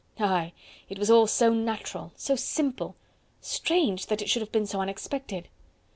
Aye! 0.19 0.51
it 0.89 0.97
was 0.97 1.11
all 1.11 1.27
so 1.27 1.53
natural, 1.53 2.11
so 2.15 2.35
simple! 2.35 2.95
Strange 3.39 4.07
that 4.07 4.19
it 4.19 4.31
should 4.31 4.41
have 4.41 4.51
been 4.51 4.65
so 4.65 4.81
unexpected! 4.81 5.47